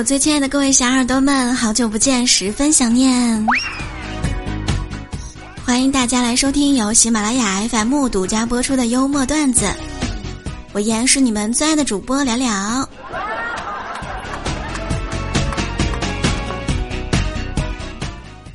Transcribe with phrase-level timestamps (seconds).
[0.00, 3.46] 我最亲爱的各位小耳朵们，好久不见，十分想念。
[5.62, 9.70] 欢迎大家来收听由喜马拉雅 FM 独家播出的幽默段子，
[10.72, 12.88] 我依然是你们最爱的主播聊聊。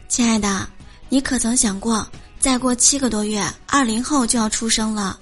[0.07, 0.67] 亲爱的，
[1.09, 2.07] 你可曾想过，
[2.39, 5.15] 再过七个多月，二零后就要出生了，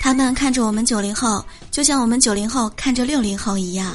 [0.00, 3.94] 他们看着我们九零后，就像我们九零后看着六零后一样。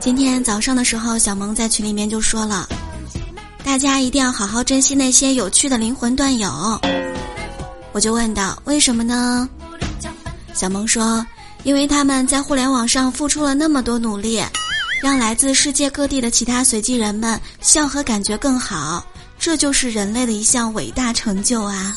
[0.00, 2.66] 今天早上的时候，小萌在群里面就说了，
[3.62, 6.80] 大家一定要好好珍惜那些有趣的灵魂段友。
[7.92, 9.46] 我就问道，为什么呢？
[10.54, 11.24] 小萌说，
[11.64, 14.42] 因为他们在互联网上付出了那么多努力，
[15.02, 19.04] 让来自世界各地的其他随机人们笑和感觉更好，
[19.38, 21.94] 这就是人类的一项伟大成就啊！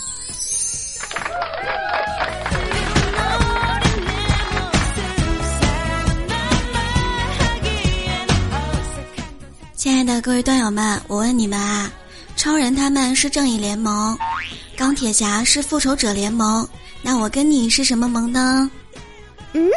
[9.83, 11.91] 亲爱的各位段友们，我问你们啊，
[12.37, 14.17] 超人他们是正义联盟，
[14.77, 16.65] 钢铁侠是复仇者联盟，
[17.01, 18.71] 那我跟你是什么盟呢？
[19.51, 19.69] 嗯，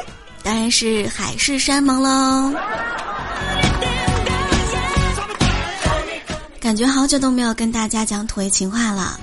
[0.45, 2.55] 当然是海誓山盟喽。
[6.61, 9.19] 感觉好久都没有跟大家讲土味情话了。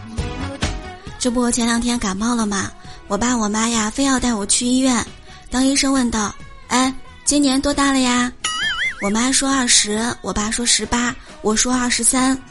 [1.18, 2.70] 这不前两天感冒了嘛，
[3.08, 5.02] 我爸我妈呀非要带我去医院。
[5.50, 6.36] 当医生问道
[6.68, 8.30] ：“哎，今年多大了呀？”
[9.04, 12.42] 我妈说二十，我爸说十八，我说二十三。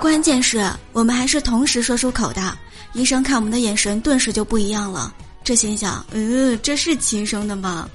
[0.00, 2.58] 关键是我们还是同时说出口的，
[2.92, 5.14] 医生看我们的眼神顿时就不一样了。
[5.44, 7.88] 这心想，嗯，这是亲生的吗？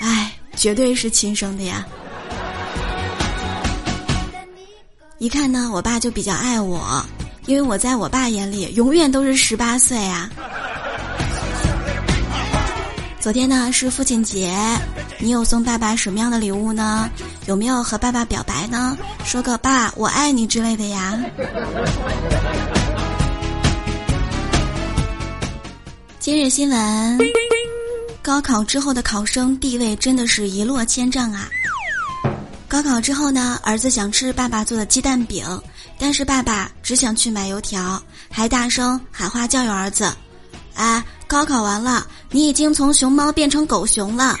[0.00, 1.86] 哎，绝对是亲生的呀！
[5.18, 7.04] 一看呢，我爸就比较爱我，
[7.44, 10.30] 因为我在我爸眼里永远都是十八岁啊。
[13.20, 14.56] 昨天呢是父亲节。
[15.22, 17.08] 你有送爸爸什么样的礼物呢？
[17.46, 18.98] 有没有和爸爸表白呢？
[19.24, 21.16] 说个“爸，我爱你”之类的呀？
[26.18, 27.18] 今日新闻：
[28.20, 31.48] 高考之后的考生地位真的是一落千丈啊！
[32.66, 35.46] 高考之后呢，儿子想吃爸爸做的鸡蛋饼，
[36.00, 40.12] 但是爸爸只想去买油条，还大声喊话教育儿子
[40.74, 44.36] ：“哎，高考完了，你已经从熊猫变成狗熊了。”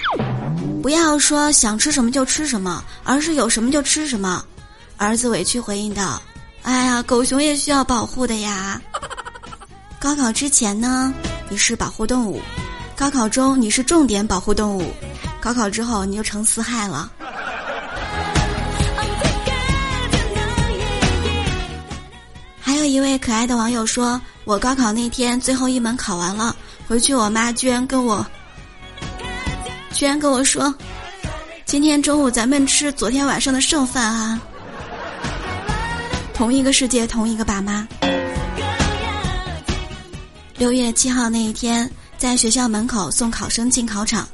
[0.82, 4.44] 不要说想吃什么就吃什么，而是有什么就吃什么。
[4.96, 6.20] 儿子委屈回应道
[6.62, 8.82] ：“哎呀，狗熊也需要保护的呀。
[10.00, 11.14] 高考之前呢，
[11.48, 12.40] 你是保护动物；
[12.96, 14.82] 高考中你是重点保护动物；
[15.40, 17.10] 高考之后你就成四害了。”
[22.60, 26.56] 还有一位可爱的网友说：“我高考那天最后一门考完了，
[26.88, 28.26] 回去我妈居然跟我。”
[29.92, 30.74] 居然跟我说，
[31.64, 34.40] 今天中午咱们吃昨天晚上的剩饭啊！
[36.34, 37.86] 同一个世界，同一个爸妈。
[40.56, 44.26] 六月七号那一天，在学校门口送考生进考场，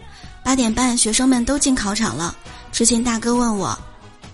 [0.43, 2.35] 八点半学生们都进考场了。
[2.73, 3.77] 执勤大哥问我：“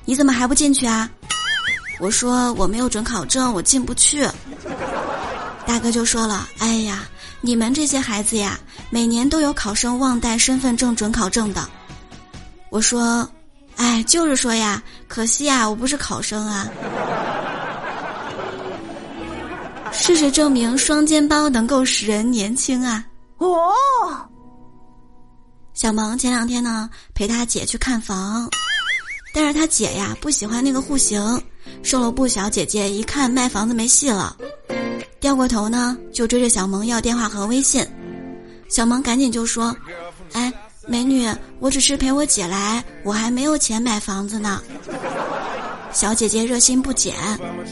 [0.05, 1.09] 你怎么还不进去啊？”
[1.99, 4.29] 我说：“我没有准考证，我进不去。”
[5.67, 7.09] 大哥就说了：“哎呀。”
[7.45, 11.69] 你们这些孩子呀，每年都有考生忘带身份证、准考证的。
[12.71, 13.29] 我说，
[13.77, 16.67] 哎，就是说呀，可惜呀，我不是考生啊。
[19.93, 23.05] 事实证明，双肩包能够使人年轻啊。
[23.37, 23.75] 哦，
[25.75, 28.49] 小萌前两天呢，陪他姐去看房，
[29.35, 31.21] 但是他姐呀不喜欢那个户型，
[31.83, 34.35] 售楼部小姐姐一看卖房子没戏了。
[35.25, 37.83] 掉过头呢，就追着小萌要电话和微信。
[38.69, 39.75] 小萌赶紧就说
[40.35, 40.53] ：“哎，
[40.87, 41.27] 美女，
[41.61, 44.61] 我只是陪我姐来，我还没有钱买房子呢。
[45.93, 47.15] ”小姐姐热心不减，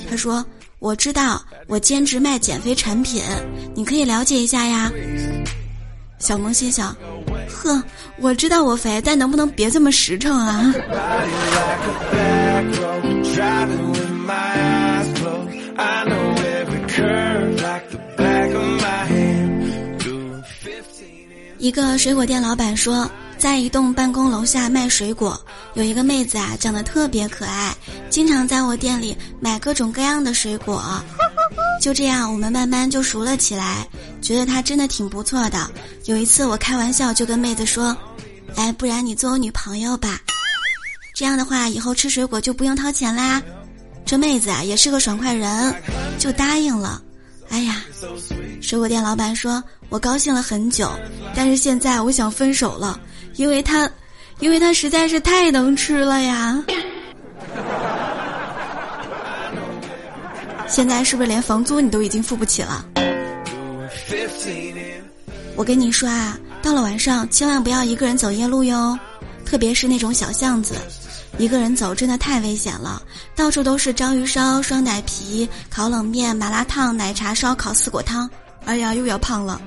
[0.08, 0.43] 她说
[0.81, 3.22] ：“我知道，我兼职卖减肥产品，
[3.75, 4.90] 你可以了解一下呀。”
[6.19, 6.96] 小萌心想
[7.52, 7.84] ：“呵，
[8.16, 10.72] 我知道我肥，但能不能别这么实诚啊？”
[21.58, 23.08] 一个水果店老板说，
[23.38, 25.40] 在一栋办公楼下卖水果，
[25.74, 27.72] 有一个妹子啊，长得特别可爱，
[28.10, 30.82] 经常在我店里买各种各样的水果。
[31.80, 33.86] 就这样，我们慢慢就熟了起来，
[34.20, 35.70] 觉得她真的挺不错的。
[36.06, 37.96] 有一次，我开玩笑就跟妹子说
[38.56, 40.20] ：“哎，不然你做我女朋友吧，
[41.14, 43.40] 这样的话以后吃水果就不用掏钱啦。”
[44.04, 45.75] 这妹子啊，也是个爽快人，
[46.18, 47.00] 就答应了。
[47.52, 47.84] 哎呀，
[48.62, 50.90] 水果店老板说：“我高兴了很久，
[51.34, 52.99] 但是现在我想分手了，
[53.37, 53.88] 因为他，
[54.40, 56.64] 因为他实在是太能吃了呀。
[60.66, 62.87] 现在是不是连房租你都已经付不起了？
[65.54, 68.99] 我跟你说啊，到了晚上千万不要一个人走夜路哟，
[69.44, 70.75] 特别是那种小巷子，
[71.38, 73.02] 一个人走真的太危险了。
[73.34, 78.29] 到处都是章鱼烧、双奶皮、烤冷面、麻辣烫、奶茶、烧烤、四果汤。
[78.64, 79.61] 哎呀，又要胖了。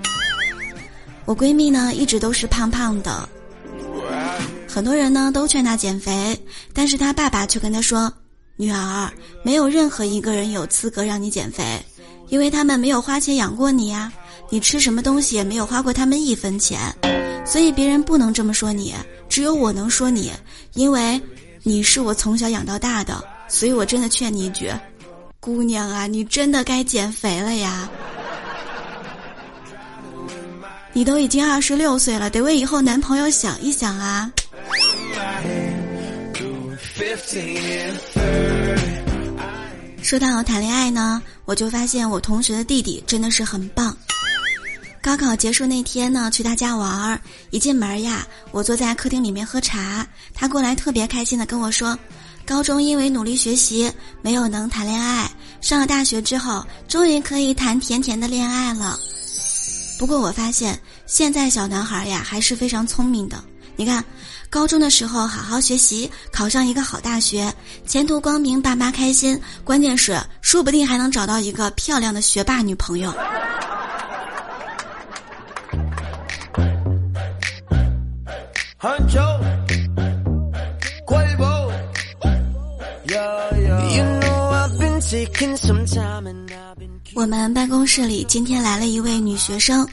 [1.26, 3.28] 我闺蜜呢，一直都是胖胖的，
[4.68, 6.40] 很多人呢都劝她减肥，
[6.74, 8.12] 但是她爸爸却跟她说。
[8.58, 9.12] 女儿，
[9.44, 11.84] 没有任何一个人有资格让你减肥，
[12.30, 14.10] 因为他们没有花钱养过你呀，
[14.50, 16.80] 你吃什么东西也没有花过他们一分钱，
[17.46, 18.94] 所以别人不能这么说你，
[19.28, 20.32] 只有我能说你，
[20.72, 21.22] 因为
[21.68, 24.72] 你是我从小养到大的，所以我真的劝你一句，
[25.40, 27.90] 姑娘啊，你真的该减肥了呀，
[30.94, 34.32] 你都已经二十六岁了，得为以后男朋友想一想啊。
[40.04, 43.98] 说到谈恋爱呢，我就发现我同学的弟弟真的是很棒。
[45.06, 47.22] 高考结束那天呢，去他家玩儿，
[47.52, 50.04] 一进门呀，我坐在客厅里面喝茶，
[50.34, 51.96] 他过来特别开心的跟我说，
[52.44, 53.90] 高中因为努力学习
[54.24, 55.30] 没有能谈恋爱，
[55.62, 58.98] 上了大学之后终于可以谈甜甜的恋爱了。
[60.00, 60.76] 不过我发现
[61.06, 63.44] 现在小男孩呀还是非常聪明的，
[63.76, 64.04] 你看。
[64.48, 67.54] 高中的时候好好学习，考上一个好大学，
[67.86, 69.38] 前途光明，爸妈开心。
[69.66, 73.14] 关键是，说不定还能找到一个漂亮的学霸女朋友。
[87.16, 89.88] 我们办公室里今天来了一位女学生。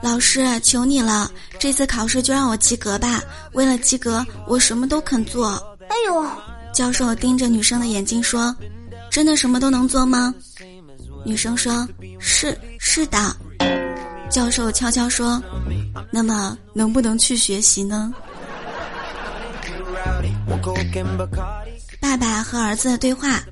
[0.00, 1.28] 老师，求你了，
[1.58, 3.20] 这次考试就让我及格吧！
[3.54, 5.54] 为了及格，我什么都肯做。
[5.88, 6.24] 哎呦，
[6.72, 8.54] 教授盯着女生的眼睛说
[9.10, 10.32] ：“真的什么都能做吗？”
[11.26, 11.88] 女生说
[12.20, 13.34] ：“是，是的。”
[14.32, 15.40] 教授悄悄说
[16.10, 18.10] ：“那么能不能去学习呢？”
[22.00, 23.42] 爸爸和儿子的对话：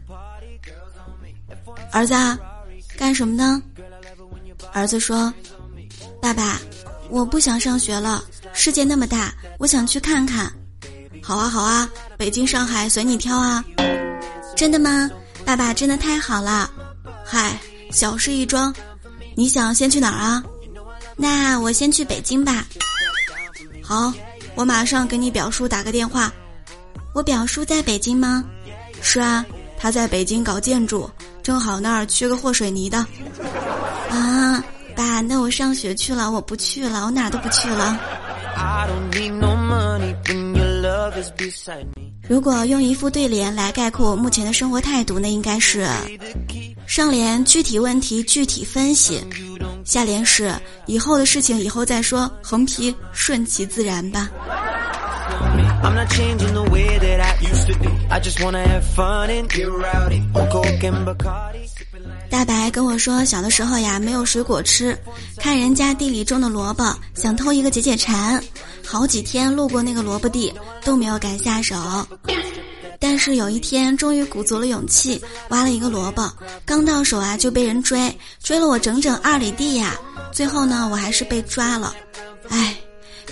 [1.93, 2.15] 儿子，
[2.97, 3.62] 干什么呢？
[4.73, 5.32] 儿子说。
[6.21, 6.59] 爸爸，
[7.11, 8.25] 我不想上学了。
[8.55, 10.50] 世界那么大，我想去看看。
[11.23, 11.87] 好啊，好啊，
[12.17, 13.62] 北京、上海随你挑啊。
[14.56, 15.11] 真的吗？
[15.44, 16.71] 爸爸真的太好了。
[17.23, 17.59] 嗨，
[17.93, 18.75] 小事一桩。
[19.37, 20.43] 你想先去哪儿啊？
[21.16, 22.66] 那我先去北京吧。
[23.82, 24.12] 好，
[24.54, 26.32] 我马上给你表叔打个电话。
[27.14, 28.44] 我表叔在北京吗？
[29.02, 29.44] 是啊，
[29.76, 31.10] 他在北京搞建筑，
[31.42, 32.98] 正好那儿缺个和水泥的。
[34.10, 34.64] 啊。
[34.96, 37.98] 爸，那我上学去了，我不去了，我哪都不去了。
[42.28, 45.88] 如果用一副对联来概括我目前的生活态度，那应该是：
[46.86, 49.24] 上联具体问题具体分析，
[49.90, 50.54] 下联是
[50.87, 54.31] 以后的事情以后再说，横批顺其自然吧。
[62.31, 64.96] 大白跟我说，小的时候呀没有水果吃，
[65.38, 68.41] 看人家地里种的萝卜，想偷一个解解馋，
[68.86, 71.74] 好几天路过那个萝卜地都没有敢下手，
[73.10, 76.32] 但是有一天终于鼓足了勇气挖了一个萝卜，
[76.64, 79.98] 刚到手啊就被人追，追了我整整二里地呀，
[80.31, 81.93] 最后呢我还是被抓了，
[82.50, 82.76] 唉。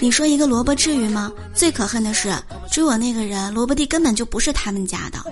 [0.00, 1.30] 你说一个萝卜至于吗？
[1.54, 2.34] 最可恨的是
[2.72, 5.24] 追我那个人，萝卜地根本就不是他们家的。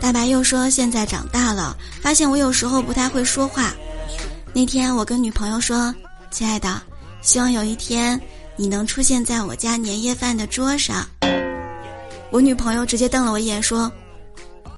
[0.00, 3.74] 大白又说现在长大了，发现我有时候不太会说话。
[4.52, 5.92] 那天我跟女朋友说
[6.30, 6.80] ：“亲爱的，
[7.22, 8.20] 希望有一天
[8.56, 11.06] 你能出现在我家年夜饭的桌上。”
[12.30, 13.92] 我女朋友直接瞪了我一眼说：“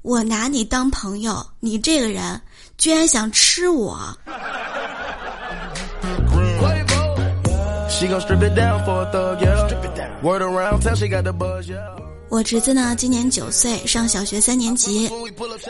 [0.03, 2.39] 我拿你当朋友，你这个人
[2.77, 3.97] 居然想吃我！”
[12.27, 15.09] 我侄子呢，今年九岁，上小学三年级。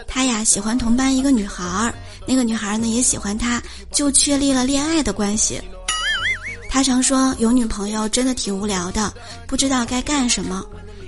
[0.07, 1.93] 他呀喜欢同班一个女孩儿，
[2.25, 5.61] 那个女孩儿呢也喜欢他，就确立了恋爱的关系。
[6.75, 9.09] 他常说有女朋友真的挺无聊的，
[9.47, 10.61] 不知道该干什么。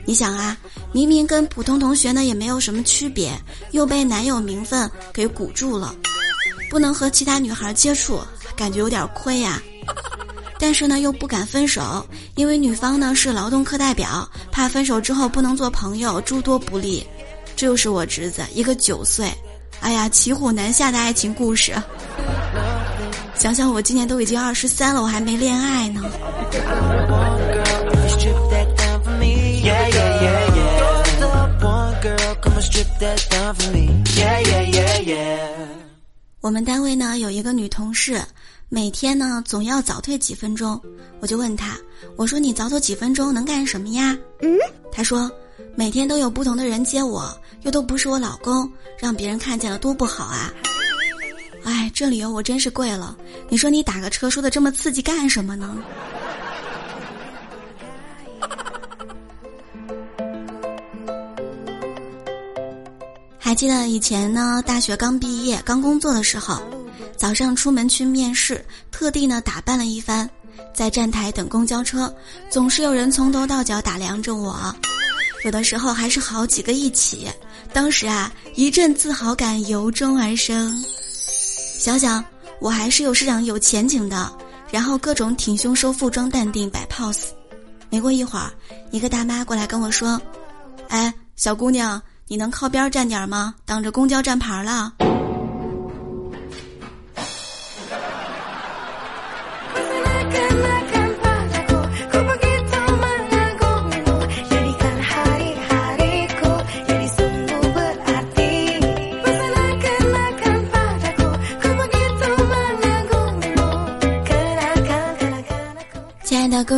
[0.06, 0.56] 你想啊，
[0.94, 3.38] 明明跟普通同学呢也没有什么区别，
[3.72, 5.94] 又被男友名分给鼓住了，
[6.70, 8.22] 不能和其他女孩接触，
[8.56, 9.62] 感觉有点亏呀。
[10.58, 17.06] 但是呢，又不敢分手，因为女方呢是劳动课代表，怕分手之后不能做朋友，诸多不利。
[17.58, 19.30] 这就是我侄子，一个九岁，
[19.82, 21.74] 哎呀，骑虎难下的爱情故事。
[23.40, 26.02] 想想我今年都已经二十三了，我还没恋爱呢。
[36.42, 38.20] 我们单位呢有一个女同事，
[38.70, 40.82] 每天呢总要早退几分钟。
[41.20, 41.78] 我就问她，
[42.16, 44.18] 我说你早走几分钟能干什么呀？
[44.42, 44.58] 嗯，
[44.92, 45.32] 她说
[45.76, 50.52] 每天都有不同的人接我，又都不是我老公，让别人看见了多不好啊。
[51.64, 53.18] 哎，这理由我真是跪了。
[53.50, 55.78] 你说你打个车说的这么刺激干什么呢？
[63.38, 66.62] 还记得以前呢，大学刚毕业、刚工作的时候，
[67.16, 70.30] 早上出门去面试，特地呢打扮了一番，
[70.74, 72.14] 在站台等公交车，
[72.50, 74.76] 总是有人从头到脚打量着我，
[75.46, 77.28] 有的时候还是好几个一起。
[77.74, 80.84] 当时啊，一阵自豪感由衷而生。
[81.78, 82.24] 想想
[82.60, 84.32] 我还是有市场有前景的，
[84.72, 87.28] 然后各种挺胸收腹装淡定摆 pose。
[87.90, 88.52] 没过一会儿，
[88.92, 90.20] 一个大妈过来跟我说
[90.90, 93.56] ：“哎，小姑娘。”你能靠边站点吗？
[93.64, 94.92] 挡着公交站牌了。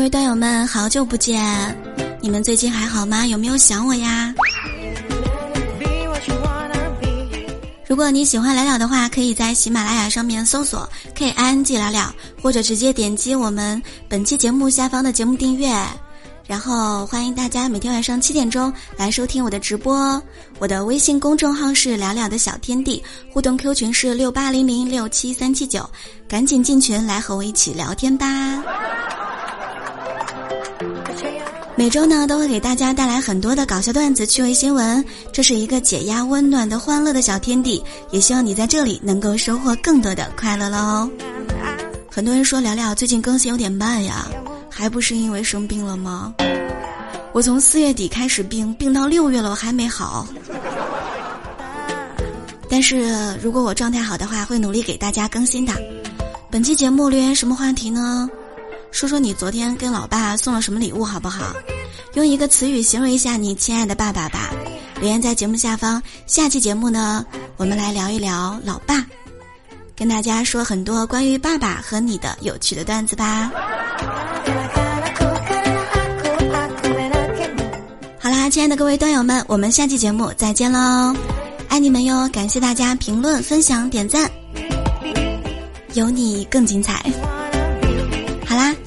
[0.09, 1.39] 位段友们，好久不见，
[2.19, 3.27] 你们最近还好吗？
[3.27, 4.33] 有没有想我呀？
[7.85, 12.11] 如果你喜欢聊聊的话，可以在喜马拉雅上面搜索 K I N G 聊聊，
[12.41, 15.71] 或者直接点击我们本期节目下方的节目订阅。
[16.47, 20.19] 然后欢迎大家每天晚上七点钟来收听我的直播。
[20.57, 25.87] 我的微信公众号是聊聊的小天地，互动 Q 群是六八零零六七三七九，
[26.27, 28.25] 赶紧进群来和我一起聊天吧。
[31.79, 37.81] 每周呢都会给大家带来很多的搞笑段子、趣味新闻，这是一个解压、温暖的、欢乐的小天地。
[38.11, 41.09] 也希望你在这里能够收获更多的快乐喽。
[42.11, 44.27] 很多人说聊聊最近更新有点慢呀，
[44.69, 46.33] 还不是因为生病了吗？
[47.31, 50.27] 我从四月底开始病，病到六月了，我还没好。
[52.69, 55.71] 但是如果我状态好的话，会努力给大家更新的。
[56.51, 58.29] 本期节目留言什么话题呢？
[58.91, 61.53] 说说你昨天跟老爸送了什么礼物好不好？
[62.15, 64.49] 用一个词语形容一下你亲爱的爸爸吧。
[64.99, 66.01] 留言在节目下方。
[66.25, 69.05] 下期节目呢，我们来聊一聊老爸，
[69.95, 73.51] 跟大家说很多关于爸爸和你的有趣的段子吧。
[78.19, 81.15] 好啦，亲爱的各位段友们，我们下期节目再见喽！
[81.69, 82.27] 爱你们哟！
[82.33, 84.29] 感谢大家评论、分享、点赞，
[85.93, 87.05] 有你更精彩。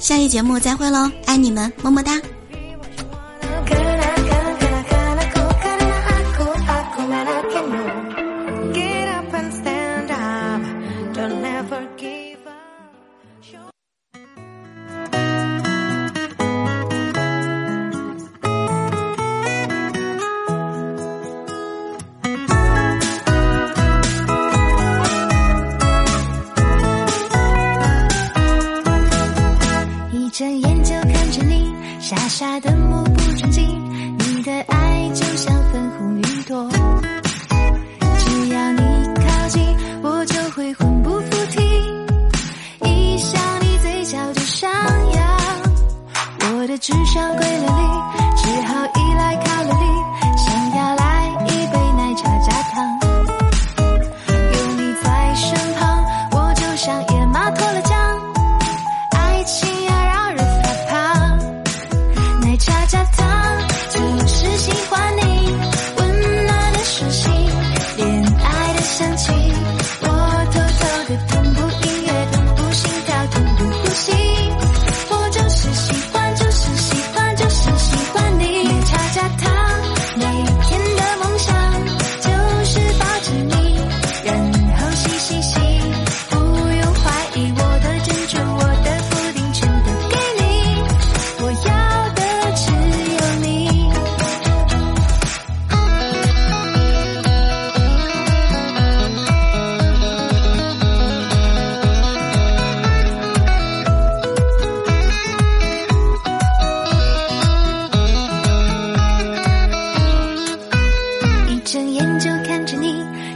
[0.03, 2.21] 下期节目再会喽，爱你们，么么哒。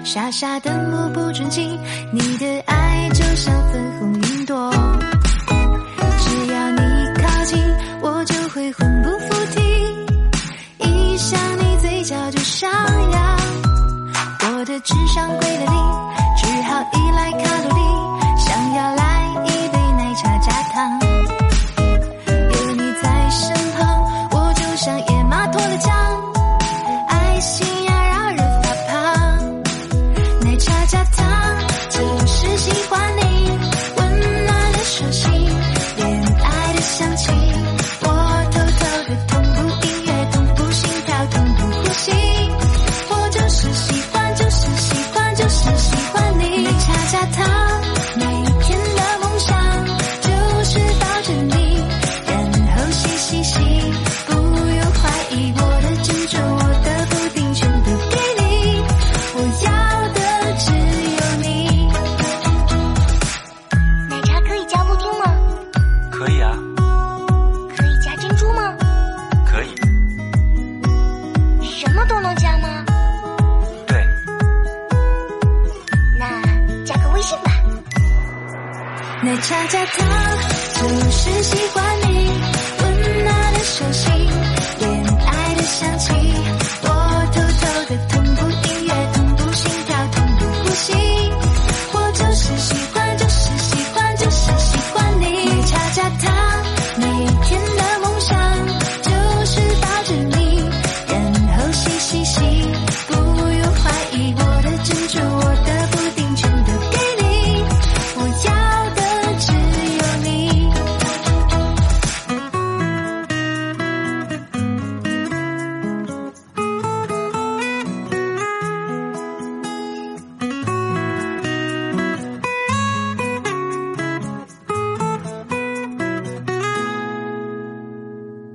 [0.08, 1.78] 傻傻的目不转睛
[2.14, 4.72] 你的爱就像粉红云朵。